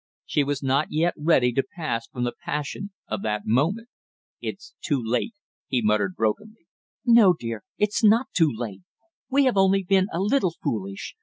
She 0.25 0.43
was 0.43 0.63
not 0.63 0.87
yet 0.89 1.13
ready 1.15 1.51
to 1.53 1.61
pass 1.75 2.07
from 2.07 2.23
the 2.23 2.33
passion 2.43 2.89
of 3.07 3.21
that 3.21 3.43
moment. 3.45 3.87
"It's 4.41 4.73
too 4.83 4.99
late" 4.99 5.35
he 5.67 5.83
muttered 5.83 6.15
brokenly. 6.15 6.65
"No, 7.05 7.33
dear, 7.37 7.63
it's 7.77 8.03
not 8.03 8.25
too 8.33 8.49
late, 8.51 8.81
we 9.29 9.45
have 9.45 9.57
only 9.57 9.83
been 9.83 10.07
a 10.11 10.19
little 10.19 10.55
foolish. 10.63 11.15